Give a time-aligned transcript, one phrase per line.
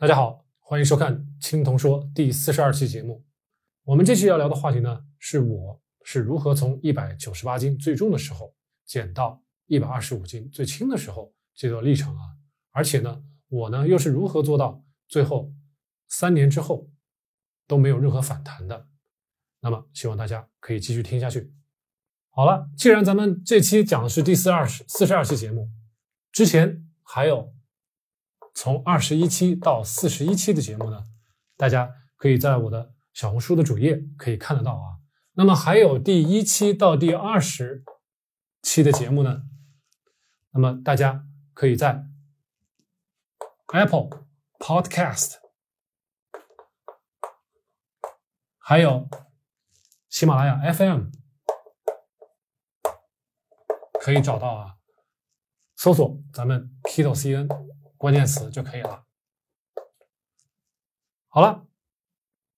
[0.00, 3.22] 大家好，欢迎收看《青铜说》第四十二期节目。
[3.84, 8.54] 我们这期要聊的话题呢，是我是如何从一百九十八斤最重的时候
[8.86, 12.22] 减到一百二十五斤最轻的时候这段历程啊。
[12.70, 15.52] 而且呢，我呢又是如何做到最后
[16.08, 16.88] 三年之后
[17.66, 18.88] 都没有任何反弹的。
[19.60, 21.52] 那么，希望大家可以继续听下去。
[22.30, 25.68] 好了，既然咱们这期讲的是第四二十四十二期节目，
[26.32, 27.52] 之前还有。
[28.62, 31.02] 从二十一期到四十一期的节目呢，
[31.56, 35.00] 大家可以在我的小红书的主页可以看得到啊。
[35.32, 37.82] 那么还有第一期到第二十
[38.60, 39.44] 期的节目呢，
[40.50, 42.04] 那么大家可以在
[43.68, 44.10] Apple
[44.58, 45.36] Podcast，
[48.58, 49.08] 还有
[50.10, 51.04] 喜马拉雅 FM
[54.02, 54.76] 可以找到啊，
[55.76, 57.48] 搜索咱们 Kito CN。
[58.00, 59.04] 关键词就可以了。
[61.28, 61.66] 好了，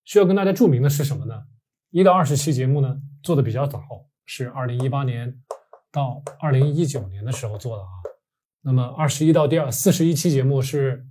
[0.04, 1.48] 需要跟大家注明的是什么呢？
[1.90, 3.82] 一到二十期节目呢做的比较早，
[4.24, 5.42] 是二零一八年
[5.90, 7.88] 到二零一九年的时候做的啊。
[8.60, 11.04] 那么二十一到第二四十一期节目是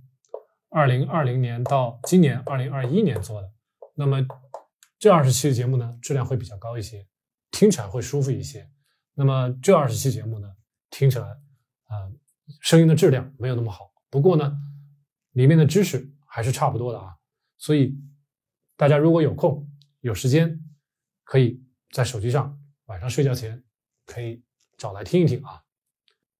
[0.70, 3.52] 二零二零年到今年二零二一年做的。
[3.94, 4.26] 那么
[4.98, 7.06] 这二十期的节目呢，质量会比较高一些，
[7.50, 8.66] 听起来会舒服一些。
[9.12, 10.48] 那么这二十期节目呢，
[10.88, 12.08] 听起来啊，
[12.62, 13.91] 声音的质量没有那么好。
[14.12, 14.58] 不过呢，
[15.30, 17.16] 里面的知识还是差不多的啊，
[17.56, 17.98] 所以
[18.76, 19.66] 大家如果有空
[20.00, 20.60] 有时间，
[21.24, 23.64] 可以在手机上晚上睡觉前
[24.04, 24.44] 可以
[24.76, 25.62] 找来听一听啊。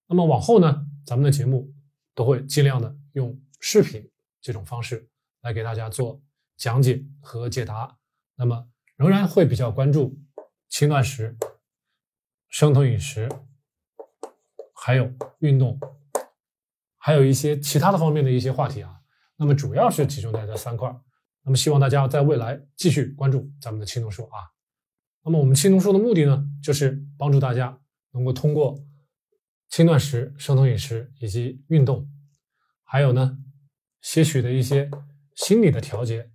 [0.07, 1.73] 那么往后呢，咱们的节目
[2.15, 4.07] 都会尽量的用视频
[4.43, 5.09] 这种方式
[5.41, 6.23] 来给大家做
[6.59, 7.99] 讲解和解答。
[8.35, 10.21] 那么仍然会比较关注
[10.69, 11.35] 轻断食、
[12.51, 13.31] 生酮饮食，
[14.75, 15.81] 还有运动。
[17.05, 19.01] 还有一些其他的方面的一些话题啊，
[19.35, 20.89] 那么主要是集中在这三块
[21.43, 24.39] 那么希望大家在未来继续关注咱们的青铜说啊。
[25.25, 27.77] 那么我们青铜说的目的呢，就是帮助大家
[28.13, 28.79] 能够通过
[29.69, 32.09] 轻断食、生酮饮食以及运动，
[32.85, 33.37] 还有呢
[34.01, 34.89] 些许的一些
[35.35, 36.31] 心理的调节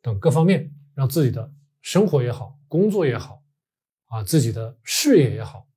[0.00, 3.42] 等各方面，让自己的生活也好、工作也好
[4.06, 5.68] 啊、自己的事业也好，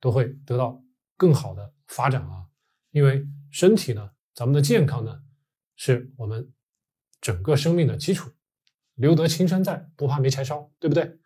[0.00, 0.82] 都会得到
[1.18, 2.46] 更好的发展啊，
[2.92, 3.22] 因为。
[3.52, 5.22] 身体呢，咱们的健康呢，
[5.76, 6.52] 是我们
[7.20, 8.32] 整个生命的基础。
[8.94, 11.18] 留得青山在，不怕没柴烧，对不对？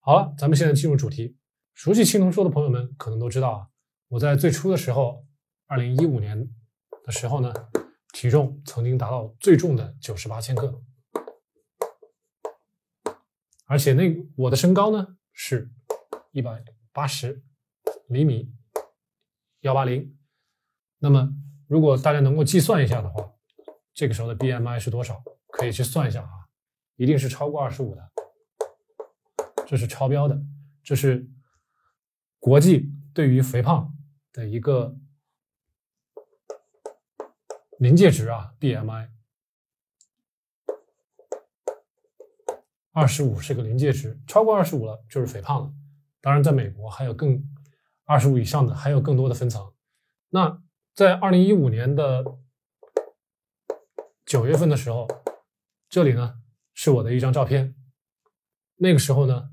[0.00, 1.36] 好了，咱们现在进入主题。
[1.74, 3.68] 熟悉青铜说的朋友们可能都知道啊，
[4.08, 5.26] 我在最初的时候，
[5.66, 6.50] 二零一五年
[7.04, 7.52] 的时候呢，
[8.12, 10.82] 体重曾经达到最重的九十八千克，
[13.66, 15.70] 而且那我的身高呢是
[16.32, 17.42] 一百八十
[18.08, 18.50] 厘米，
[19.60, 20.16] 幺八零，
[20.98, 21.34] 那么。
[21.66, 23.32] 如果大家能够计算一下的话，
[23.94, 25.22] 这个时候的 BMI 是多少？
[25.48, 26.48] 可以去算一下啊，
[26.96, 28.10] 一定是超过二十五的，
[29.66, 30.36] 这是超标的，
[30.82, 31.30] 这是
[32.40, 33.96] 国际对于肥胖
[34.32, 34.96] 的一个
[37.78, 39.10] 临界值啊，BMI
[42.92, 45.72] 二十五是个临界值，超过二十五了就是肥胖了。
[46.20, 47.42] 当然，在美国还有更
[48.04, 49.72] 二十五以上的还有更多的分层，
[50.30, 50.63] 那。
[50.94, 52.24] 在二零一五年的
[54.24, 55.08] 九月份的时候，
[55.88, 56.40] 这里呢
[56.72, 57.74] 是我的一张照片。
[58.76, 59.50] 那个时候呢，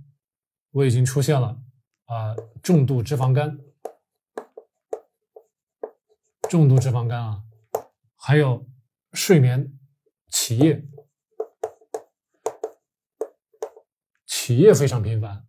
[0.69, 1.59] 我已经出现了
[2.05, 3.57] 啊重度脂肪肝，
[6.47, 7.43] 重度脂肪肝啊，
[8.15, 8.67] 还有
[9.13, 9.79] 睡眠
[10.27, 10.85] 起夜，
[14.27, 15.47] 起夜非常频繁，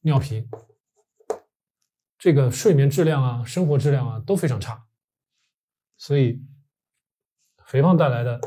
[0.00, 0.48] 尿频。
[2.24, 4.86] 这个睡眠质量啊，生活质量啊都非常差，
[5.98, 6.42] 所以
[7.66, 8.40] 肥胖带来的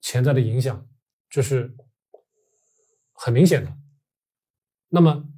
[0.00, 0.88] 潜在的影响，
[1.28, 1.76] 这是
[3.12, 3.70] 很明显的。
[4.88, 5.28] 那么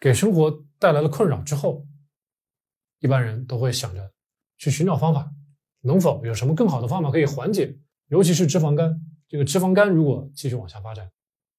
[0.00, 1.86] 给生活带来了困扰之后，
[3.00, 4.10] 一般人都会想着
[4.56, 5.30] 去寻找方法，
[5.82, 7.78] 能否有什么更好的方法可以缓解？
[8.06, 8.98] 尤其是脂肪肝，
[9.28, 11.12] 这个脂肪肝如果继续往下发展，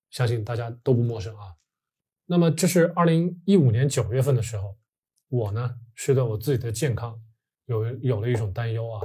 [0.10, 1.54] 相信大家都不陌生啊。
[2.26, 4.76] 那么这是二零一五年九月份的时候。
[5.34, 7.20] 我呢是对我自己的健康
[7.66, 9.02] 有有了一种担忧啊。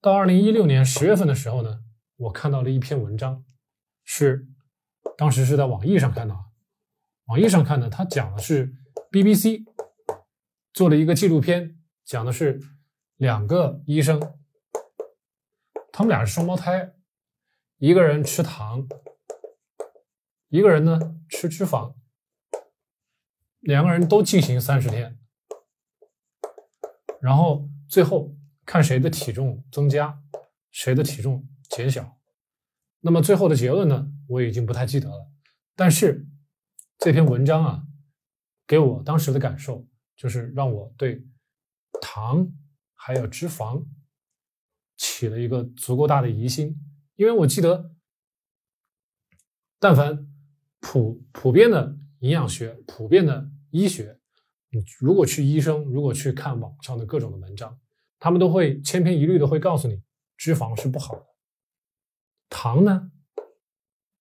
[0.00, 1.82] 到二零一六年十月份的时候呢，
[2.14, 3.44] 我看到了一篇文章，
[4.04, 4.46] 是
[5.16, 6.52] 当时是在网易上看到，
[7.24, 8.72] 网易上看的，他讲的是
[9.10, 9.64] BBC
[10.72, 12.60] 做了一个纪录片，讲的是
[13.16, 14.20] 两个医生，
[15.90, 16.94] 他们俩是双胞胎，
[17.78, 18.86] 一个人吃糖，
[20.50, 21.97] 一个人呢吃脂肪。
[23.60, 25.18] 两个人都进行三十天，
[27.20, 30.22] 然后最后看谁的体重增加，
[30.70, 32.18] 谁的体重减小。
[33.00, 35.30] 那么最后的结论呢，我已经不太记得了。
[35.74, 36.26] 但是
[36.98, 37.82] 这篇文章啊，
[38.66, 41.24] 给我当时的感受就是让我对
[42.00, 42.52] 糖
[42.94, 43.86] 还有脂肪
[44.96, 46.76] 起了一个足够大的疑心，
[47.16, 47.92] 因为我记得，
[49.78, 50.28] 但凡
[50.80, 54.18] 普普遍的营养学、普遍的医学，
[54.70, 57.78] 你如果去医生，如果去看网上的各种的文章，
[58.18, 60.02] 他们都会千篇一律的会告诉你，
[60.36, 61.26] 脂肪是不好的，
[62.48, 63.10] 糖呢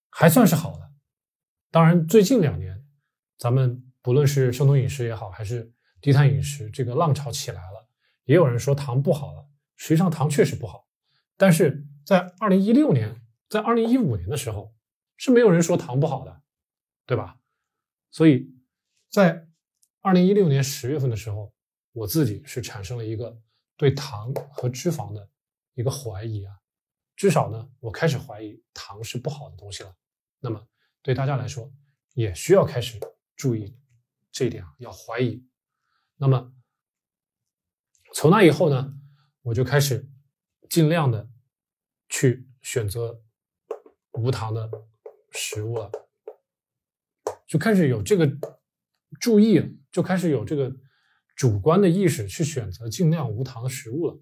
[0.10, 0.92] 还算是好的。
[1.72, 2.86] 当然，最近两年，
[3.38, 7.90] 咱们不论是生酮饮食也好，还是低碳饮食，这个浪潮起来了，
[8.26, 9.48] 也有人说糖不好了。
[9.76, 10.88] 实际上，糖确实不好，
[11.36, 14.74] 但是在二零一六年，在二零一五年的时候，
[15.18, 16.42] 是没有人说糖不好的，
[17.06, 17.37] 对吧？
[18.18, 18.52] 所以，
[19.12, 19.48] 在
[20.02, 21.54] 二零一六年十月份的时候，
[21.92, 23.40] 我自己是产生了一个
[23.76, 25.30] 对糖和脂肪的
[25.76, 26.58] 一个怀疑啊，
[27.16, 29.96] 至少呢，我开始怀疑糖是不好的东西了。
[30.40, 30.68] 那么。
[31.04, 31.72] 对大家来说，
[32.16, 33.00] 也需要开始
[33.36, 33.80] 注意
[34.30, 35.48] 这一点啊，要怀疑。
[36.18, 36.52] 那么
[38.14, 39.00] 从那以后呢，
[39.44, 40.10] 我就开始
[40.70, 41.30] 尽量的
[42.10, 43.24] 去选择
[44.14, 44.70] 无糖的
[45.32, 45.90] 食物了，
[47.48, 48.30] 就开始有这个
[49.20, 50.76] 注意了，就开始有这个
[51.36, 54.20] 主观的意识去选择尽量无糖的食物了。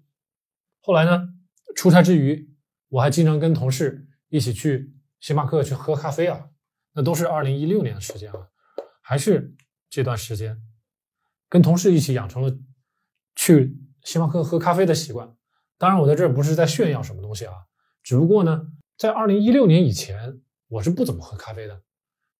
[0.80, 1.28] 后来呢，
[1.74, 2.48] 出差之余，
[2.88, 6.48] 我还经常跟同事一起去星巴克去喝咖啡啊。
[6.92, 8.48] 那都是二零一六年的时间啊，
[9.02, 9.54] 还是
[9.90, 10.58] 这段时间，
[11.48, 12.56] 跟同事一起养成了
[13.34, 15.36] 去星巴克喝咖啡的习惯。
[15.76, 17.52] 当然，我在这儿不是在炫耀什么东西啊，
[18.02, 18.62] 只不过呢，
[18.96, 21.82] 在二零一六年以前，我是不怎么喝咖啡的，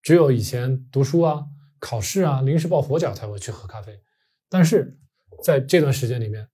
[0.06, 1.44] 只有以前读书啊、
[1.80, 4.00] 考试啊、临时抱佛脚才会去喝咖啡。
[4.48, 4.96] 但是
[5.42, 6.48] 在这段时间里面，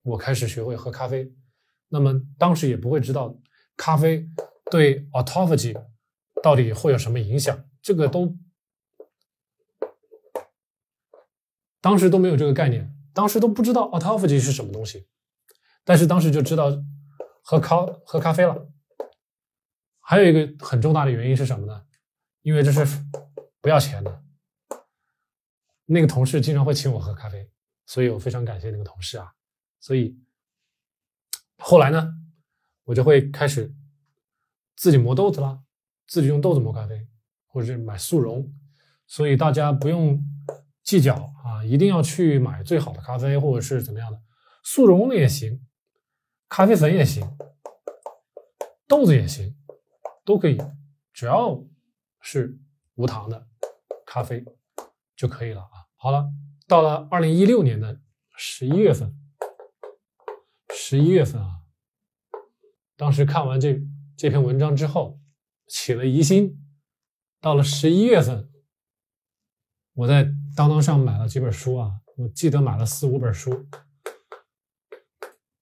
[0.00, 1.30] 我开始学会喝咖啡，
[1.88, 3.38] 那么当时也不会知道
[3.76, 4.26] 咖啡
[4.70, 5.78] 对 autophagy。
[6.42, 7.62] 到底会有什么影响？
[7.82, 8.34] 这个都
[11.82, 15.06] 当时都没有这个概念，当时都不知道 autophagy 是什么东西，
[15.84, 16.82] 但是当时就知道
[17.42, 18.70] 喝咖喝咖啡了。
[20.00, 21.84] 还有一个很重大的原因是什么呢？
[22.42, 22.84] 因为这是
[23.60, 24.22] 不要钱的。
[25.86, 27.50] 那个同事经常会请我喝咖啡，
[27.86, 29.32] 所以我非常感谢那个同事啊。
[29.80, 30.18] 所以
[31.58, 32.14] 后来呢，
[32.84, 33.74] 我就会开始
[34.76, 35.60] 自己磨豆子啦。
[36.06, 37.06] 自己用豆子磨咖啡，
[37.46, 38.52] 或者是买速溶，
[39.06, 40.20] 所以大家不用
[40.82, 41.14] 计较
[41.44, 44.20] 啊，一定要去买最好的咖啡，或者是怎么样的，
[44.64, 45.64] 速溶的也行，
[46.48, 47.24] 咖啡粉也行，
[48.88, 49.56] 豆子也行，
[50.24, 50.60] 都可以，
[51.12, 51.62] 只要
[52.20, 52.58] 是
[52.94, 53.48] 无糖的
[54.06, 54.44] 咖啡
[55.16, 55.86] 就可以了啊。
[55.96, 56.30] 好了，
[56.66, 58.00] 到了二零一六年的
[58.36, 59.14] 十一月份，
[60.74, 61.62] 十一月份啊，
[62.96, 63.80] 当时看完这
[64.16, 65.18] 这篇文章之后。
[65.72, 66.60] 起了疑心，
[67.40, 68.50] 到了十一月份，
[69.92, 70.24] 我在
[70.56, 73.68] 当当上买了几本书啊，我记得买了四五本书。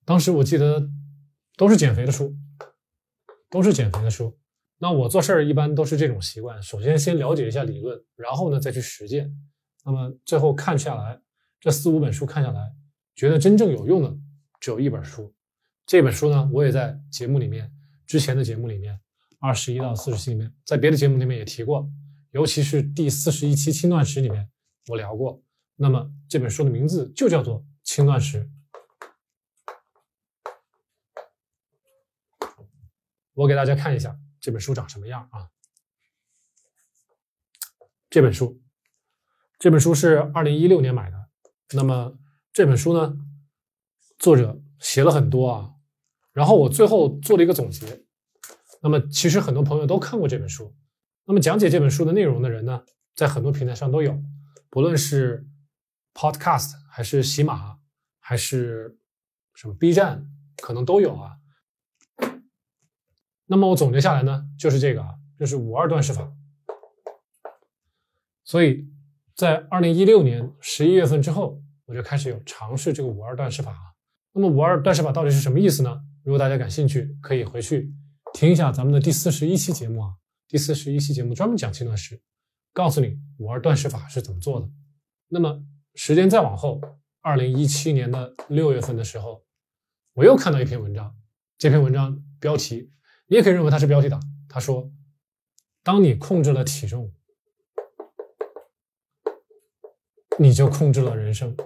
[0.06, 0.88] 当时我记得
[1.58, 2.34] 都是减肥的书，
[3.50, 4.38] 都是减肥的书。
[4.78, 9.34] 那我做事儿一般都是这种习惯，首先先了解一下理论，然后呢再去实践。
[9.84, 11.20] 那么最后看下来，
[11.60, 12.72] 这四五本书看下来，
[13.14, 14.16] 觉得真正有用的
[14.60, 15.34] 只有一本书。
[15.86, 17.72] 这本书呢，我也在节目里面
[18.06, 19.00] 之前的节目里面。
[19.40, 21.88] 二十一到四十期里面，在别的节目里面也提过，
[22.32, 24.50] 尤其是第四十一期轻断食里面，
[24.88, 25.40] 我聊过。
[25.76, 28.50] 那么这本书的名字就叫做《轻断食》。
[33.34, 35.50] 我给大家看一下这本书长什么样啊？
[38.08, 38.62] 这本书，
[39.58, 41.28] 这本书是二零一六年买的。
[41.74, 42.16] 那么
[42.50, 43.14] 这本书呢，
[44.18, 45.74] 作者写了很多啊，
[46.32, 48.06] 然后我最后做了一个总结。
[48.80, 50.74] 那么，其实很多朋友都看过这本书。
[51.26, 54.18] 那么，讲解这本书的内容的人呢，在很多平台上都有，
[54.70, 55.46] 不论是
[56.14, 57.78] Podcast 还是喜马，
[58.18, 58.98] 还是
[59.52, 60.26] 什么 B 站，
[60.56, 61.36] 可能都有啊。
[63.50, 66.30] 那么我总结下来呢，就是这个啊，就是五二断食法。
[68.44, 68.86] 所以
[69.34, 73.94] 在二零一六年十一月份之后，我就开始有尝试这个五二断食法啊。
[74.32, 76.00] 那么五二断食法到底是什么意思呢？
[76.24, 77.90] 如果大家感兴趣，可以回去。
[78.34, 80.12] 听一下咱们的第四十一期节目啊，
[80.46, 82.20] 第四十一期节目专门讲轻断食，
[82.74, 84.68] 告诉你五二断食法是怎么做的。
[85.28, 85.62] 那么
[85.94, 86.80] 时间再往后，
[87.22, 89.42] 二零一七年的六月份的时候，
[90.12, 91.16] 我又看到一篇文章，
[91.56, 92.90] 这篇文章标题
[93.28, 94.20] 你也可以认为它是标题党。
[94.48, 94.90] 他说，
[95.82, 97.12] 当你控制了体重，
[100.38, 101.56] 你就控制了人生。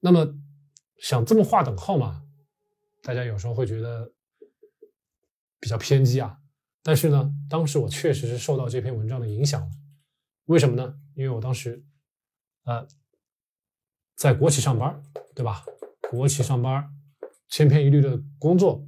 [0.00, 0.34] 那么
[0.98, 2.24] 想这么划等号吗？
[3.02, 4.12] 大家有时候会觉得
[5.60, 6.38] 比较偏激啊。
[6.82, 9.70] 但是呢，当时我确实是受到这篇文章的影响了。
[10.46, 10.98] 为什么呢？
[11.14, 11.84] 因为我当时，
[12.64, 12.88] 呃，
[14.16, 15.02] 在国企上班，
[15.34, 15.64] 对吧？
[16.10, 16.92] 国企上班，
[17.48, 18.84] 千篇一律的工作，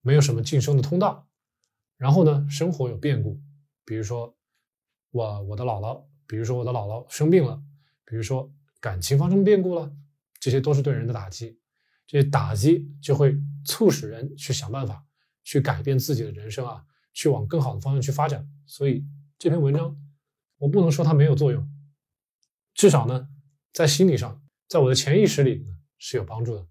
[0.00, 1.28] 没有什么晋升的通道。
[1.96, 3.40] 然后呢，生活有变故，
[3.84, 4.36] 比如说
[5.10, 7.62] 我我的姥姥，比如说我的姥姥生病了，
[8.04, 9.94] 比如说感情发生变故了，
[10.38, 11.60] 这些都是对人的打击。
[12.06, 15.06] 这些打击就会促使人去想办法，
[15.44, 18.50] 去改变自己的人生啊，去往更好的方向去发展。
[18.66, 19.06] 所以
[19.38, 19.96] 这篇文章，
[20.56, 21.70] 我不能说它没有作用，
[22.74, 23.28] 至少呢，
[23.72, 25.64] 在心理上，在我的潜意识里
[25.98, 26.66] 是有帮助的。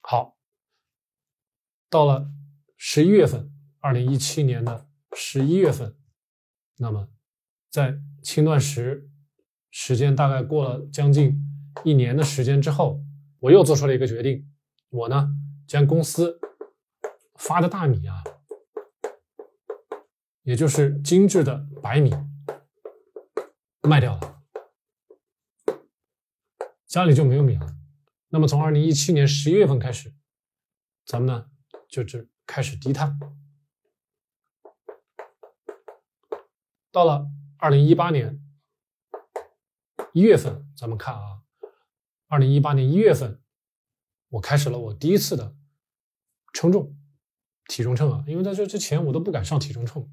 [0.00, 0.38] 好，
[1.88, 2.30] 到了
[2.76, 3.50] 十一月份，
[3.80, 5.96] 二零一七年的十一月份，
[6.76, 7.08] 那么
[7.70, 9.10] 在轻断食
[9.70, 11.42] 时间大概过了将近
[11.84, 13.02] 一年的时间之后。
[13.38, 14.50] 我又做出了一个决定，
[14.88, 15.28] 我呢
[15.68, 16.40] 将公司
[17.34, 18.24] 发的大米啊，
[20.42, 22.10] 也就是精致的白米
[23.82, 24.42] 卖掉了，
[26.86, 27.76] 家里就没有米了。
[28.30, 30.14] 那么从二零一七年十一月份开始，
[31.04, 31.50] 咱们呢
[31.88, 33.18] 就是开始低碳。
[36.90, 37.28] 到了
[37.58, 38.40] 二零一八年
[40.12, 41.42] 一月份，咱们看啊。
[42.28, 43.40] 二零一八年一月份，
[44.30, 45.54] 我开始了我第一次的
[46.52, 46.96] 称重
[47.68, 50.10] 体重秤啊，因为在这之前我都不敢上体重秤，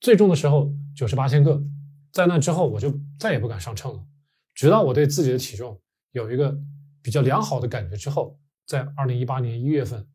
[0.00, 1.62] 最重的时候九十八千克，
[2.10, 4.04] 在那之后我就再也不敢上秤了，
[4.52, 5.80] 直到我对自己的体重
[6.10, 6.58] 有一个
[7.00, 10.08] 比较良好的感觉之后，在二零一八年一月份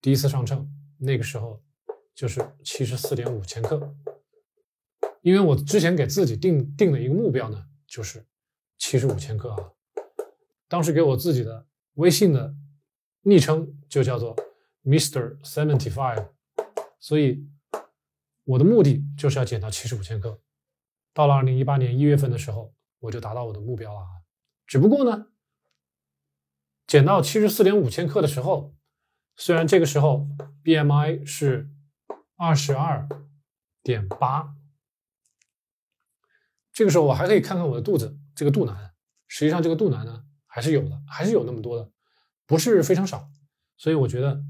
[0.00, 1.62] 第一次上秤，那个时候
[2.14, 3.94] 就是七十四点五千克，
[5.22, 8.24] 因为我之前给自己定定的一个目标呢，就是
[8.78, 9.72] 七十五千克啊。
[10.68, 12.54] 当时给我自己的微信的
[13.22, 14.36] 昵称就叫做
[14.84, 16.28] Mister Seventy Five，
[16.98, 17.48] 所以
[18.44, 20.40] 我的目的就是要减到七十五千克。
[21.12, 24.06] 到了二零一八年一月份的时候，我就达到我的目标了啊。
[24.66, 25.28] 只不过呢，
[26.86, 28.74] 减到七十四点五千克的时候，
[29.36, 30.26] 虽然这个时候
[30.64, 31.68] BMI 是
[32.36, 33.08] 二十二
[33.82, 34.54] 点八，
[36.72, 38.94] 这个时候我还可以看看我的肚子这个肚腩，
[39.28, 40.24] 实际上这个肚腩呢。
[40.48, 41.92] 还是有的，还是有那么多的，
[42.46, 43.28] 不是非常少，
[43.76, 44.42] 所以我觉得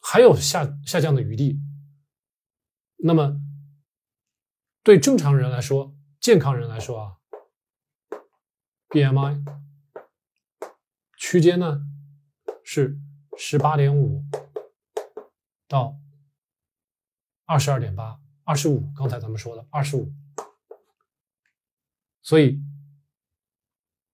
[0.00, 1.60] 还有下下降的余地。
[2.96, 3.38] 那么
[4.82, 7.16] 对正常人来说，健康人来说啊
[8.88, 9.44] ，BMI
[11.18, 11.82] 区间呢
[12.64, 12.98] 是
[13.38, 14.22] 十八点五
[15.68, 15.96] 到
[17.44, 18.92] 二十二点八，二十五。
[18.96, 20.12] 刚才咱们说的二十五，
[22.22, 22.62] 所以。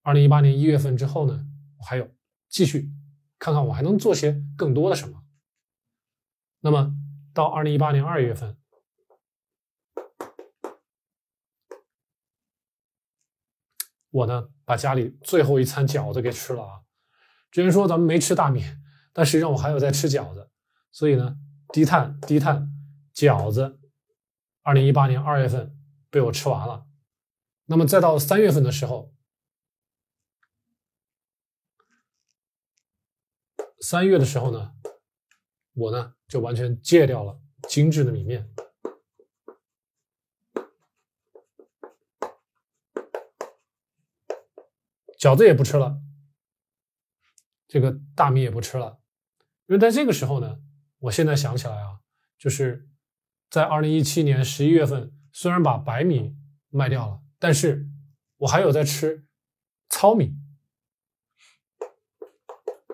[0.05, 1.47] 二零一八年一月份之后呢，
[1.79, 2.11] 我还有
[2.49, 2.91] 继续
[3.39, 5.23] 看看我还能做些更多的什么。
[6.59, 6.93] 那么
[7.33, 8.59] 到二零一八年二月份，
[14.11, 16.83] 我呢把家里最后一餐饺子给吃了啊。
[17.53, 18.65] 之前说咱们没吃大米，
[19.13, 20.51] 但实际上我还有在吃饺子，
[20.91, 21.37] 所以呢
[21.69, 22.69] 低碳低碳
[23.15, 23.79] 饺子，
[24.63, 25.77] 二零一八年二月份
[26.11, 26.87] 被我吃完了。
[27.67, 29.13] 那么再到三月份的时候。
[33.85, 34.75] 三月的时候呢，
[35.73, 38.49] 我呢就完全戒掉了精致的米面，
[45.19, 46.01] 饺子也不吃了，
[47.67, 49.02] 这个大米也不吃了。
[49.67, 50.61] 因为在这个时候呢，
[50.99, 52.01] 我现在想起来啊，
[52.39, 52.89] 就是
[53.51, 56.37] 在二零一七年十一月份，虽然把白米
[56.69, 57.89] 卖掉了，但是
[58.39, 59.27] 我还有在吃
[59.89, 60.37] 糙米。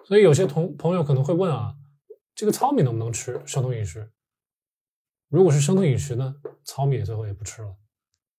[0.05, 1.77] 所以有些同朋友可能会问啊，
[2.35, 4.11] 这个糙米能不能吃生酮饮食？
[5.29, 7.77] 如果是生酮饮食呢，糙米最后也不吃了。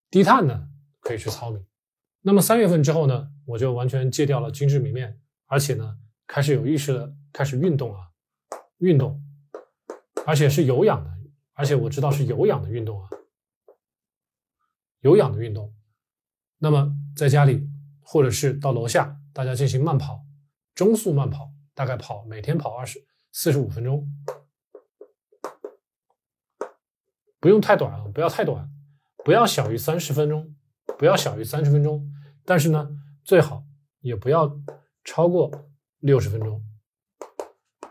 [0.09, 0.69] 低碳呢，
[1.01, 1.63] 可以吃糙米。
[2.21, 8.08] 那么三月份之后呢，我就完全戒掉了精致米面，而且呢，开始有意识的开始运动啊，
[8.79, 9.23] 运动，
[10.25, 11.11] 而且是有氧的，
[11.53, 13.09] 而且我知道是有氧的运动啊，
[14.99, 15.73] 有氧的运动。
[16.57, 17.69] 那么在家里
[18.01, 20.25] 或者是到楼下，大家进行慢跑，
[20.75, 21.53] 中速慢跑。
[21.75, 24.05] 大概跑每天跑二十四十五分钟，
[27.39, 28.69] 不用太短啊，不要太短，
[29.23, 30.57] 不要小于三十分钟，
[30.97, 32.05] 不要小于三十分钟，
[32.43, 32.89] 但是呢，
[33.23, 33.63] 最好
[34.01, 34.59] 也不要
[35.05, 35.69] 超过
[35.99, 36.61] 六十分钟。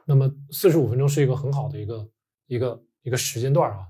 [0.09, 2.09] 那么四十五分钟是一个很好的一个
[2.47, 3.87] 一个一个时间段啊。